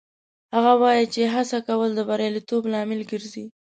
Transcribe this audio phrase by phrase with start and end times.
[0.55, 3.45] هغه وایي چې هڅه کول د بریالیتوب لامل ګرځي